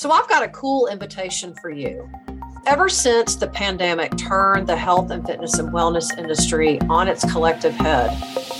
[0.00, 2.10] So I've got a cool invitation for you.
[2.66, 7.74] Ever since the pandemic turned the health and fitness and wellness industry on its collective
[7.74, 8.08] head,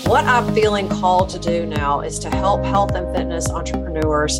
[0.05, 4.39] what I'm feeling called to do now is to help health and fitness entrepreneurs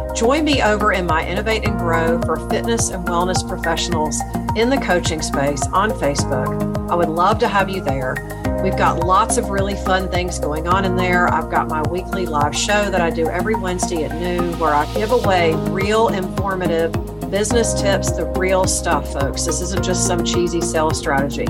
[0.15, 4.19] Join me over in my Innovate and Grow for fitness and wellness professionals
[4.57, 6.89] in the coaching space on Facebook.
[6.91, 8.15] I would love to have you there.
[8.61, 11.33] We've got lots of really fun things going on in there.
[11.33, 14.91] I've got my weekly live show that I do every Wednesday at noon where I
[14.93, 16.91] give away real informative
[17.31, 19.45] business tips, the real stuff, folks.
[19.45, 21.47] This isn't just some cheesy sales strategy.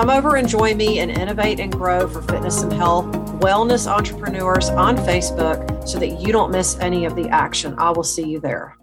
[0.00, 3.04] Come over and join me and innovate and grow for fitness and health,
[3.40, 7.74] wellness entrepreneurs on Facebook so that you don't miss any of the action.
[7.76, 8.79] I will see you there.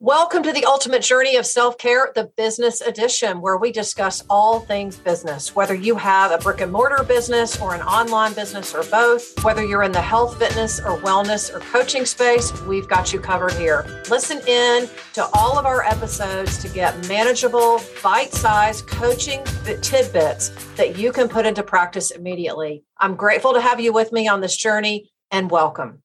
[0.00, 4.60] Welcome to the ultimate journey of self care, the business edition, where we discuss all
[4.60, 5.56] things business.
[5.56, 9.64] Whether you have a brick and mortar business or an online business or both, whether
[9.64, 13.86] you're in the health, fitness, or wellness or coaching space, we've got you covered here.
[14.10, 19.42] Listen in to all of our episodes to get manageable, bite sized coaching
[19.80, 22.84] tidbits that you can put into practice immediately.
[22.98, 26.02] I'm grateful to have you with me on this journey and welcome.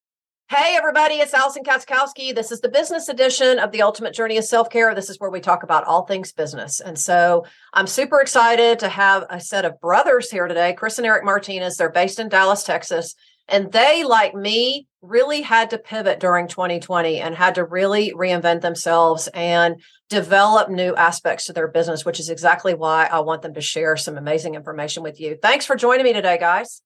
[0.53, 2.35] Hey, everybody, it's Allison Katzkowski.
[2.35, 4.93] This is the business edition of the Ultimate Journey of Self Care.
[4.93, 6.81] This is where we talk about all things business.
[6.81, 11.07] And so I'm super excited to have a set of brothers here today, Chris and
[11.07, 11.77] Eric Martinez.
[11.77, 13.15] They're based in Dallas, Texas.
[13.47, 18.59] And they, like me, really had to pivot during 2020 and had to really reinvent
[18.59, 23.53] themselves and develop new aspects to their business, which is exactly why I want them
[23.53, 25.37] to share some amazing information with you.
[25.41, 26.81] Thanks for joining me today, guys.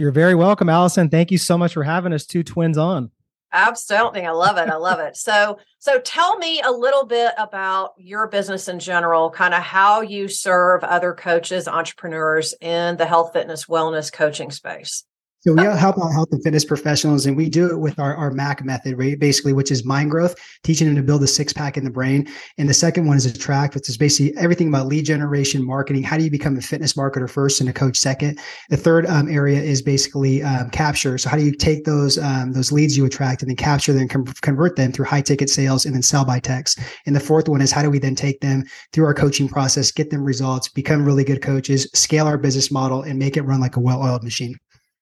[0.00, 1.10] You're very welcome, Allison.
[1.10, 3.10] Thank you so much for having us two twins on.
[3.52, 4.24] Absolutely.
[4.24, 4.70] I love it.
[4.70, 5.14] I love it.
[5.14, 10.00] So, so tell me a little bit about your business in general, kind of how
[10.00, 15.04] you serve other coaches, entrepreneurs in the health, fitness, wellness coaching space.
[15.42, 18.30] So we help out health and fitness professionals, and we do it with our, our
[18.30, 19.18] MAC method, right?
[19.18, 20.34] Basically, which is mind growth,
[20.64, 22.28] teaching them to build a six pack in the brain.
[22.58, 26.02] And the second one is attract, which is basically everything about lead generation, marketing.
[26.02, 28.38] How do you become a fitness marketer first and a coach second?
[28.68, 31.16] The third um, area is basically um, capture.
[31.16, 34.08] So how do you take those um, those leads you attract and then capture them,
[34.08, 36.80] com- convert them through high ticket sales, and then sell by text?
[37.06, 38.62] And the fourth one is how do we then take them
[38.92, 43.00] through our coaching process, get them results, become really good coaches, scale our business model,
[43.04, 44.54] and make it run like a well oiled machine.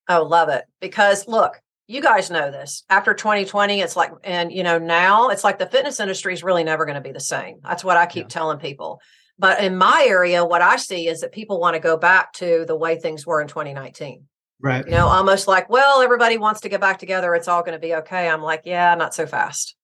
[0.09, 0.65] Oh, love it.
[0.81, 2.85] Because look, you guys know this.
[2.91, 6.65] After 2020, it's like, and you know, now it's like the fitness industry is really
[6.65, 7.57] never going to be the same.
[7.63, 8.29] That's what I keep yeah.
[8.29, 9.01] telling people.
[9.39, 12.65] But in my area, what I see is that people want to go back to
[12.67, 14.25] the way things were in 2019.
[14.61, 14.85] Right.
[14.85, 17.35] You know, almost like, well, everybody wants to get back together.
[17.35, 18.29] It's all going to be okay.
[18.29, 19.77] I'm like, yeah, not so fast.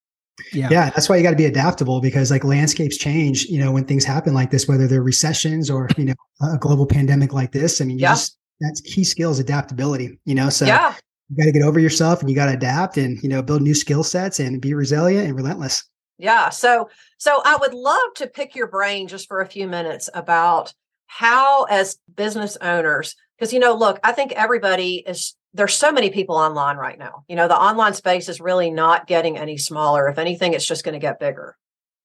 [0.52, 0.68] Yeah.
[0.68, 3.84] yeah, that's why you got to be adaptable because like landscapes change, you know, when
[3.84, 7.80] things happen like this, whether they're recessions or, you know, a global pandemic like this.
[7.80, 8.12] I mean, you yeah.
[8.14, 10.94] just that's key skills adaptability you know so yeah.
[11.28, 13.62] you got to get over yourself and you got to adapt and you know build
[13.62, 15.84] new skill sets and be resilient and relentless.
[16.18, 16.88] Yeah so
[17.18, 20.72] so i would love to pick your brain just for a few minutes about
[21.06, 26.10] how as business owners because you know look i think everybody is there's so many
[26.10, 27.24] people online right now.
[27.28, 30.08] You know the online space is really not getting any smaller.
[30.08, 31.56] If anything it's just going to get bigger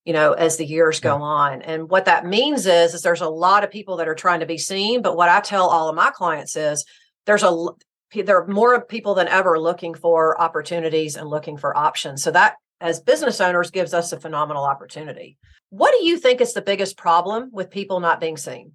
[0.10, 1.62] you know as the years go on.
[1.62, 4.48] And what that means is is there's a lot of people that are trying to
[4.48, 6.84] be seen but what i tell all of my clients is
[7.28, 7.68] there's a
[8.26, 12.24] there are more people than ever looking for opportunities and looking for options.
[12.24, 15.38] So that as business owners gives us a phenomenal opportunity.
[15.70, 18.72] What do you think is the biggest problem with people not being seen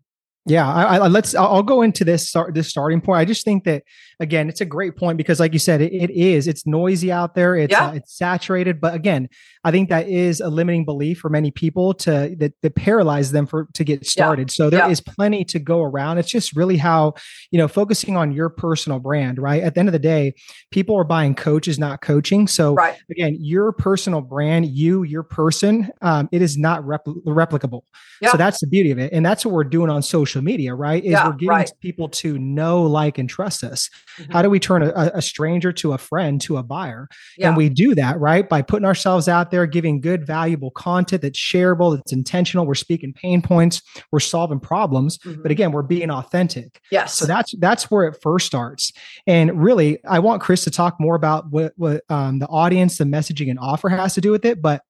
[0.46, 1.34] yeah, I, I, let's.
[1.34, 3.18] I'll go into this start this starting point.
[3.18, 3.82] I just think that
[4.20, 6.46] again, it's a great point because, like you said, it, it is.
[6.46, 7.56] It's noisy out there.
[7.56, 7.86] It's yeah.
[7.86, 8.78] uh, it's saturated.
[8.78, 9.30] But again,
[9.64, 13.46] I think that is a limiting belief for many people to that, that paralyze them
[13.46, 14.50] for to get started.
[14.50, 14.54] Yeah.
[14.54, 14.90] So there yeah.
[14.90, 16.18] is plenty to go around.
[16.18, 17.14] It's just really how
[17.50, 19.38] you know focusing on your personal brand.
[19.38, 20.34] Right at the end of the day,
[20.70, 22.48] people are buying coaches, not coaching.
[22.48, 22.98] So right.
[23.10, 27.80] again, your personal brand, you, your person, um, it is not repl- replicable.
[28.30, 30.74] So that's the beauty of it, and that's what we're doing on social social media,
[30.74, 31.04] right?
[31.04, 31.72] Is yeah, we're getting right.
[31.80, 33.88] people to know, like, and trust us.
[34.18, 34.32] Mm-hmm.
[34.32, 37.08] How do we turn a, a, stranger to a friend to a buyer?
[37.38, 37.48] Yeah.
[37.48, 38.48] And we do that, right?
[38.48, 42.66] By putting ourselves out there, giving good, valuable content that's shareable, that's intentional.
[42.66, 45.18] We're speaking pain points, we're solving problems.
[45.18, 45.42] Mm-hmm.
[45.42, 46.80] But again, we're being authentic.
[46.90, 47.14] Yes.
[47.14, 48.92] So that's that's where it first starts.
[49.26, 53.04] And really, I want Chris to talk more about what what um, the audience, the
[53.04, 54.60] messaging, and offer has to do with it.
[54.60, 54.82] But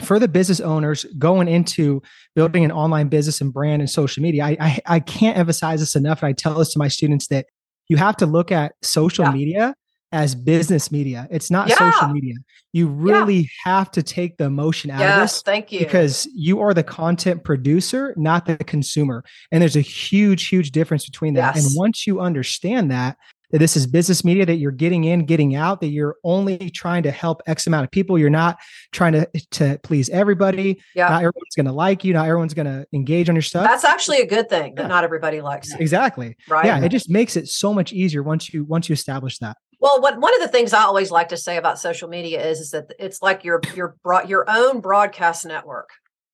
[0.00, 2.02] for the business owners going into
[2.34, 5.96] building an online business and brand and social media, I, I, I can't emphasize this
[5.96, 6.22] enough.
[6.22, 7.46] And I tell this to my students that
[7.88, 9.32] you have to look at social yeah.
[9.32, 9.74] media
[10.12, 11.26] as business media.
[11.30, 11.76] It's not yeah.
[11.76, 12.34] social media.
[12.72, 13.48] You really yeah.
[13.64, 15.42] have to take the emotion out yes, of this.
[15.42, 15.80] Thank you.
[15.80, 19.24] Because you are the content producer, not the consumer.
[19.50, 21.56] And there's a huge, huge difference between that.
[21.56, 21.66] Yes.
[21.66, 23.16] And once you understand that,
[23.56, 27.02] that this is business media that you're getting in, getting out, that you're only trying
[27.04, 28.18] to help X amount of people.
[28.18, 28.58] You're not
[28.92, 30.82] trying to, to please everybody.
[30.94, 31.08] Yeah.
[31.08, 32.12] Not everyone's going to like you.
[32.12, 33.66] Not everyone's going to engage on your stuff.
[33.66, 35.78] That's actually a good thing that not everybody likes you.
[35.78, 36.36] Exactly.
[36.50, 36.66] Right.
[36.66, 36.84] Yeah.
[36.84, 39.56] It just makes it so much easier once you, once you establish that.
[39.80, 42.60] Well, what one of the things I always like to say about social media is,
[42.60, 43.94] is that it's like your your
[44.26, 45.90] your own broadcast network.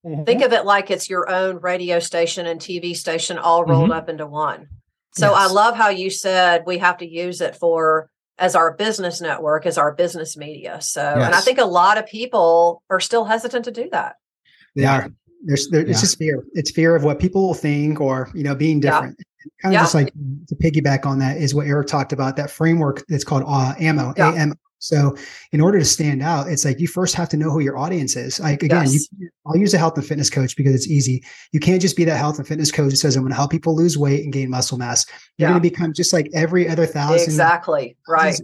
[0.06, 0.24] Mm-hmm.
[0.24, 3.92] Think of it like it's your own radio station and TV station all rolled mm-hmm.
[3.92, 4.68] up into one.
[5.12, 5.38] So yes.
[5.38, 9.66] I love how you said we have to use it for as our business network,
[9.66, 10.80] as our business media.
[10.80, 11.26] So, yes.
[11.26, 14.16] and I think a lot of people are still hesitant to do that.
[14.74, 15.08] They are.
[15.44, 15.90] There's, there, yeah.
[15.90, 16.44] it's just fear.
[16.54, 19.16] It's fear of what people will think, or you know, being different.
[19.18, 19.24] Yeah.
[19.60, 19.82] Kind of yeah.
[19.82, 20.12] just like
[20.48, 22.36] to piggyback on that is what Eric talked about.
[22.36, 25.16] That framework that's called uh, AMO, A M so
[25.52, 28.16] in order to stand out, it's like you first have to know who your audience
[28.16, 28.40] is.
[28.40, 29.08] Like again, yes.
[29.16, 31.24] you, I'll use a health and fitness coach because it's easy.
[31.52, 33.50] You can't just be that health and fitness coach that says I'm going to help
[33.50, 35.04] people lose weight and gain muscle mass.
[35.36, 35.52] You're yeah.
[35.52, 37.24] going to become just like every other thousand.
[37.24, 37.96] Exactly.
[38.08, 38.38] Right.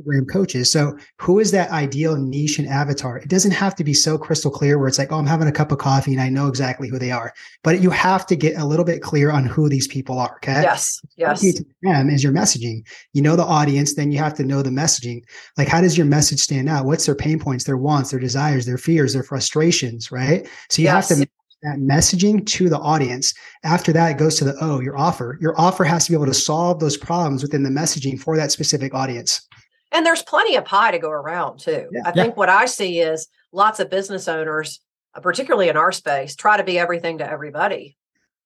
[0.00, 0.70] Instagram coaches.
[0.70, 3.18] So who is that ideal niche and avatar?
[3.18, 5.52] It doesn't have to be so crystal clear where it's like, oh, I'm having a
[5.52, 7.32] cup of coffee and I know exactly who they are.
[7.62, 10.36] But you have to get a little bit clear on who these people are.
[10.36, 10.62] Okay.
[10.62, 11.00] Yes.
[11.16, 11.40] Yes.
[11.40, 12.86] To them is your messaging.
[13.12, 15.22] You know the audience, then you have to know the messaging.
[15.56, 16.86] Like, how does your message stand out?
[16.86, 20.43] What's their pain points, their wants, their desires, their fears, their frustrations, right?
[20.68, 21.08] So you yes.
[21.08, 21.28] have to
[21.64, 23.34] that messaging to the audience.
[23.64, 25.38] After that, it goes to the O, your offer.
[25.40, 28.52] Your offer has to be able to solve those problems within the messaging for that
[28.52, 29.48] specific audience.
[29.90, 31.88] And there's plenty of pie to go around too.
[31.90, 32.02] Yeah.
[32.04, 32.34] I think yeah.
[32.34, 34.80] what I see is lots of business owners,
[35.14, 37.96] uh, particularly in our space, try to be everything to everybody.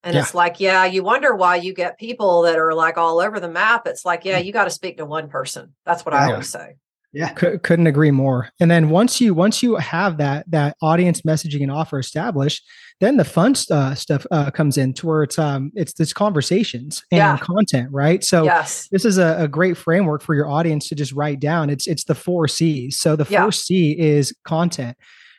[0.05, 0.21] And yeah.
[0.21, 3.49] it's like, yeah, you wonder why you get people that are like all over the
[3.49, 3.87] map.
[3.87, 4.45] It's like, yeah, mm.
[4.45, 5.75] you got to speak to one person.
[5.85, 6.77] That's what I always say.
[7.19, 8.49] Yeah, C- couldn't agree more.
[8.61, 12.65] And then once you once you have that that audience messaging and offer established,
[13.01, 17.03] then the fun uh, stuff uh, comes in to where it's um it's this conversations
[17.11, 17.37] and yeah.
[17.39, 18.23] content, right?
[18.23, 18.87] So yes.
[18.93, 21.71] this is a, a, great framework for your audience to just write down.
[21.71, 22.97] It's it's the four C's.
[22.97, 23.45] So the yeah.
[23.45, 24.97] first C is content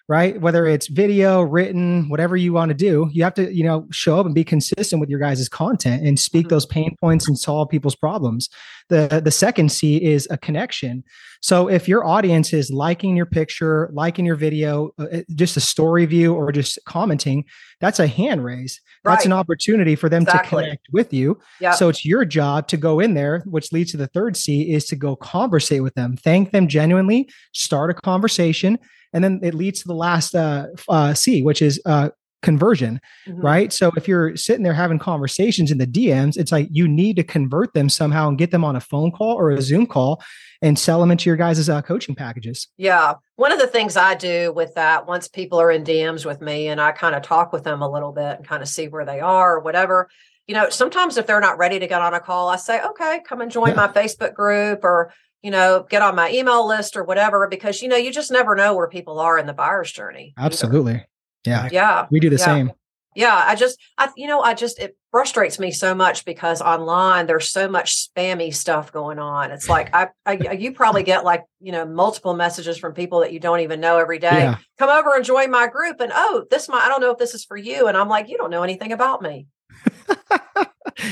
[0.09, 0.41] right?
[0.41, 4.19] Whether it's video, written, whatever you want to do, you have to, you know, show
[4.19, 6.55] up and be consistent with your guys' content and speak mm-hmm.
[6.55, 8.49] those pain points and solve people's problems.
[8.89, 11.03] The the second C is a connection.
[11.41, 16.07] So if your audience is liking your picture, liking your video, uh, just a story
[16.07, 17.45] view or just commenting,
[17.79, 18.81] that's a hand raise.
[19.05, 19.13] Right.
[19.13, 20.63] That's an opportunity for them exactly.
[20.63, 21.39] to connect with you.
[21.61, 21.75] Yep.
[21.75, 24.85] So it's your job to go in there, which leads to the third C is
[24.85, 28.79] to go conversate with them, thank them genuinely, start a conversation
[29.13, 32.09] and then it leads to the last uh, uh, C, which is uh,
[32.41, 33.41] conversion, mm-hmm.
[33.41, 33.73] right?
[33.73, 37.23] So if you're sitting there having conversations in the DMs, it's like you need to
[37.23, 40.21] convert them somehow and get them on a phone call or a Zoom call
[40.61, 42.67] and sell them into your guys' uh, coaching packages.
[42.77, 43.15] Yeah.
[43.35, 46.67] One of the things I do with that, once people are in DMs with me
[46.67, 49.05] and I kind of talk with them a little bit and kind of see where
[49.05, 50.09] they are or whatever,
[50.47, 53.21] you know, sometimes if they're not ready to get on a call, I say, okay,
[53.25, 53.75] come and join yeah.
[53.75, 57.87] my Facebook group or you know, get on my email list or whatever, because, you
[57.87, 60.33] know, you just never know where people are in the buyer's journey.
[60.37, 60.93] Absolutely.
[60.93, 61.07] Either.
[61.45, 61.69] Yeah.
[61.71, 62.07] Yeah.
[62.11, 62.45] We do the yeah.
[62.45, 62.71] same.
[63.15, 63.43] Yeah.
[63.47, 67.49] I just, I, you know, I just, it frustrates me so much because online there's
[67.49, 69.51] so much spammy stuff going on.
[69.51, 73.33] It's like, I, I you probably get like, you know, multiple messages from people that
[73.33, 74.39] you don't even know every day.
[74.39, 74.57] Yeah.
[74.77, 75.99] Come over and join my group.
[76.01, 77.87] And, oh, this might, I don't know if this is for you.
[77.87, 79.47] And I'm like, you don't know anything about me.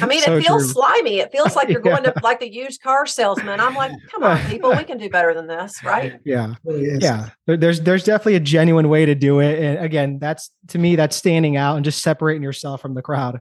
[0.02, 0.74] I mean, so it feels true.
[0.74, 1.20] slimy.
[1.20, 3.60] It feels like you're going to like the used car salesman.
[3.60, 6.20] I'm like, come on, people, we can do better than this, right?
[6.24, 7.30] Yeah, yeah.
[7.46, 11.16] There's there's definitely a genuine way to do it, and again, that's to me that's
[11.16, 13.40] standing out and just separating yourself from the crowd.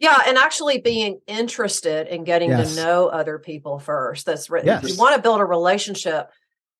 [0.00, 2.76] Yeah, and actually being interested in getting yes.
[2.76, 4.26] to know other people first.
[4.26, 4.64] That's right.
[4.64, 4.88] Yes.
[4.88, 6.30] You want to build a relationship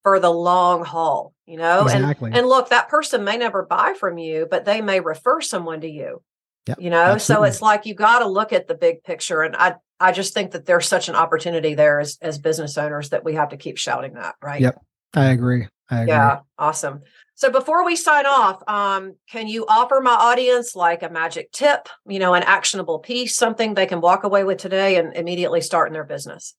[0.03, 1.83] for the long haul, you know?
[1.83, 2.29] Exactly.
[2.29, 5.81] And and look, that person may never buy from you, but they may refer someone
[5.81, 6.23] to you.
[6.69, 7.49] Yep, you know, absolutely.
[7.49, 9.43] so it's like you got to look at the big picture.
[9.43, 13.09] And I, I just think that there's such an opportunity there as, as business owners
[13.11, 14.61] that we have to keep shouting that, right?
[14.61, 14.81] Yep.
[15.15, 15.67] I agree.
[15.91, 16.13] I agree.
[16.13, 16.41] Yeah.
[16.59, 17.01] Awesome.
[17.35, 21.89] So before we sign off, um, can you offer my audience like a magic tip,
[22.07, 25.89] you know, an actionable piece, something they can walk away with today and immediately start
[25.89, 26.55] in their business?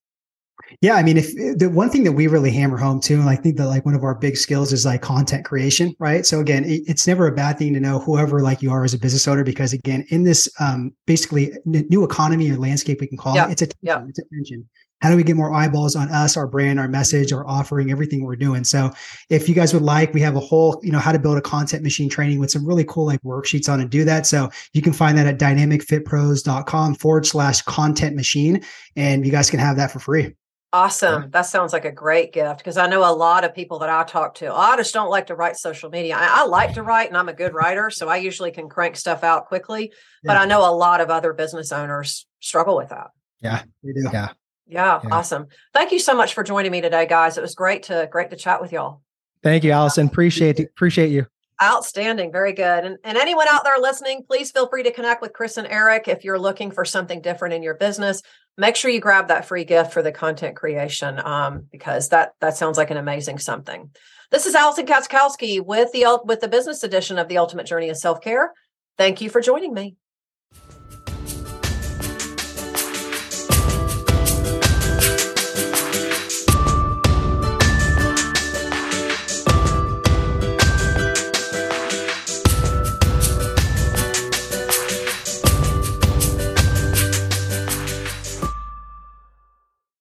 [0.82, 3.36] Yeah, I mean, if the one thing that we really hammer home too, and I
[3.36, 6.26] think that like one of our big skills is like content creation, right?
[6.26, 8.94] So again, it, it's never a bad thing to know whoever like you are as
[8.94, 13.18] a business owner, because again, in this um, basically new economy or landscape, we can
[13.18, 13.48] call yeah.
[13.48, 13.80] it, it's attention.
[13.82, 14.06] Yeah.
[14.08, 14.70] It's attention.
[15.02, 18.24] how do we get more eyeballs on us, our brand, our message, our offering, everything
[18.24, 18.64] we're doing.
[18.64, 18.92] So
[19.30, 21.42] if you guys would like, we have a whole, you know, how to build a
[21.42, 24.28] content machine training with some really cool like worksheets on to do that.
[24.28, 28.62] So you can find that at dynamicfitpros.com forward slash content machine.
[28.96, 30.36] And you guys can have that for free.
[30.72, 31.32] Awesome.
[31.32, 34.04] That sounds like a great gift because I know a lot of people that I
[34.04, 34.54] talk to.
[34.54, 36.16] Oh, I just don't like to write social media.
[36.16, 37.90] I, I like to write and I'm a good writer.
[37.90, 39.92] So I usually can crank stuff out quickly.
[40.24, 40.34] Yeah.
[40.34, 43.08] But I know a lot of other business owners struggle with that.
[43.42, 44.02] Yeah, we do.
[44.04, 44.12] Yeah.
[44.14, 44.30] yeah.
[44.68, 45.00] Yeah.
[45.12, 45.48] Awesome.
[45.74, 47.40] Thank you so much for joining me today, guys.
[47.40, 49.02] It was great to great to chat with y'all.
[49.42, 50.06] Thank you, Allison.
[50.06, 50.60] Appreciate.
[50.60, 51.26] Appreciate you.
[51.62, 52.32] Outstanding.
[52.32, 52.86] Very good.
[52.86, 56.08] And, and anyone out there listening, please feel free to connect with Chris and Eric
[56.08, 58.22] if you're looking for something different in your business.
[58.60, 62.58] Make sure you grab that free gift for the content creation um, because that that
[62.58, 63.90] sounds like an amazing something.
[64.32, 67.96] This is Allison Katzkowski with the with the business edition of the Ultimate Journey of
[67.96, 68.52] Self Care.
[68.98, 69.96] Thank you for joining me.